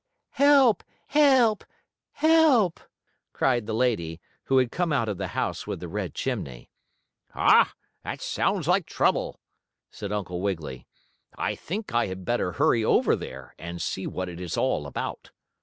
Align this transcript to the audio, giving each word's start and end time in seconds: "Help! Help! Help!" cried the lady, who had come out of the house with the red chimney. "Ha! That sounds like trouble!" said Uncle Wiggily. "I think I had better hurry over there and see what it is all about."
"Help! 0.31 0.83
Help! 1.09 1.63
Help!" 2.13 2.79
cried 3.33 3.67
the 3.67 3.73
lady, 3.73 4.19
who 4.45 4.57
had 4.57 4.71
come 4.71 4.91
out 4.91 5.07
of 5.07 5.19
the 5.19 5.27
house 5.37 5.67
with 5.67 5.79
the 5.79 5.87
red 5.87 6.15
chimney. 6.15 6.71
"Ha! 7.35 7.71
That 8.03 8.19
sounds 8.19 8.67
like 8.67 8.87
trouble!" 8.87 9.39
said 9.91 10.11
Uncle 10.11 10.41
Wiggily. 10.41 10.87
"I 11.37 11.53
think 11.53 11.93
I 11.93 12.07
had 12.07 12.25
better 12.25 12.53
hurry 12.53 12.83
over 12.83 13.15
there 13.15 13.53
and 13.59 13.79
see 13.79 14.07
what 14.07 14.27
it 14.27 14.41
is 14.41 14.57
all 14.57 14.87
about." 14.87 15.29